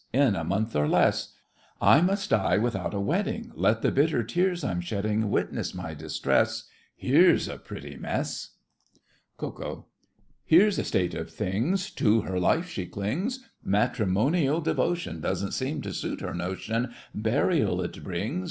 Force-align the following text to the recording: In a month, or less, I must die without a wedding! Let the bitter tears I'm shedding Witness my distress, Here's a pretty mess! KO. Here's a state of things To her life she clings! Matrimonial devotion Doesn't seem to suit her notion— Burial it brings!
In 0.11 0.35
a 0.35 0.43
month, 0.43 0.75
or 0.75 0.87
less, 0.87 1.31
I 1.79 2.01
must 2.01 2.31
die 2.31 2.57
without 2.57 2.95
a 2.95 2.99
wedding! 2.99 3.51
Let 3.53 3.83
the 3.83 3.91
bitter 3.91 4.23
tears 4.23 4.63
I'm 4.63 4.81
shedding 4.81 5.29
Witness 5.29 5.75
my 5.75 5.93
distress, 5.93 6.67
Here's 6.95 7.47
a 7.47 7.59
pretty 7.59 7.97
mess! 7.97 8.55
KO. 9.37 9.85
Here's 10.43 10.79
a 10.79 10.83
state 10.83 11.13
of 11.13 11.29
things 11.29 11.91
To 11.91 12.21
her 12.21 12.39
life 12.39 12.67
she 12.67 12.87
clings! 12.87 13.47
Matrimonial 13.63 14.59
devotion 14.59 15.21
Doesn't 15.21 15.51
seem 15.51 15.83
to 15.83 15.93
suit 15.93 16.21
her 16.21 16.33
notion— 16.33 16.91
Burial 17.13 17.79
it 17.83 18.03
brings! 18.03 18.39